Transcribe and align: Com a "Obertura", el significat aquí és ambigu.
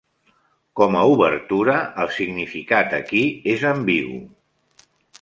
Com 0.79 0.97
a 1.01 1.03
"Obertura", 1.11 1.77
el 2.05 2.11
significat 2.17 2.99
aquí 3.03 3.25
és 3.57 3.71
ambigu. 3.77 4.21